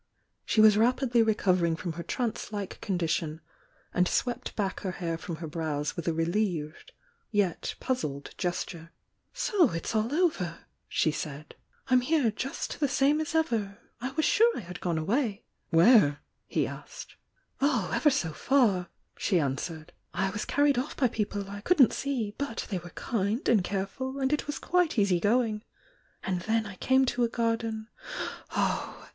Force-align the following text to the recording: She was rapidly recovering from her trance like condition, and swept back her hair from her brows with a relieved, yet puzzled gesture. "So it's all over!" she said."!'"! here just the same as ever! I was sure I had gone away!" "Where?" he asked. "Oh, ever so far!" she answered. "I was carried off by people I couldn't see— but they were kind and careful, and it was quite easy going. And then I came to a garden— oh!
She 0.47 0.61
was 0.61 0.77
rapidly 0.79 1.21
recovering 1.21 1.75
from 1.75 1.93
her 1.93 2.01
trance 2.01 2.51
like 2.51 2.81
condition, 2.81 3.39
and 3.93 4.07
swept 4.07 4.55
back 4.55 4.79
her 4.79 4.93
hair 4.93 5.15
from 5.15 5.35
her 5.35 5.47
brows 5.47 5.95
with 5.95 6.07
a 6.07 6.11
relieved, 6.11 6.91
yet 7.29 7.75
puzzled 7.79 8.33
gesture. 8.35 8.89
"So 9.31 9.69
it's 9.69 9.93
all 9.93 10.11
over!" 10.11 10.65
she 10.89 11.11
said."!'"! 11.11 11.53
here 12.01 12.31
just 12.31 12.79
the 12.79 12.87
same 12.87 13.21
as 13.21 13.35
ever! 13.35 13.77
I 14.01 14.09
was 14.13 14.25
sure 14.25 14.51
I 14.57 14.61
had 14.61 14.81
gone 14.81 14.97
away!" 14.97 15.43
"Where?" 15.69 16.21
he 16.47 16.65
asked. 16.65 17.15
"Oh, 17.61 17.91
ever 17.93 18.09
so 18.09 18.33
far!" 18.33 18.87
she 19.19 19.39
answered. 19.39 19.93
"I 20.15 20.31
was 20.31 20.45
carried 20.45 20.79
off 20.79 20.97
by 20.97 21.09
people 21.09 21.47
I 21.47 21.61
couldn't 21.61 21.93
see— 21.93 22.33
but 22.39 22.65
they 22.71 22.79
were 22.79 22.89
kind 22.89 23.47
and 23.47 23.63
careful, 23.63 24.17
and 24.17 24.33
it 24.33 24.47
was 24.47 24.57
quite 24.57 24.97
easy 24.97 25.19
going. 25.19 25.61
And 26.23 26.41
then 26.41 26.65
I 26.65 26.77
came 26.77 27.05
to 27.05 27.23
a 27.23 27.29
garden— 27.29 27.87
oh! 28.57 29.07